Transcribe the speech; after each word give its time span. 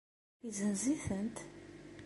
Yezenz-itent? 0.43 1.37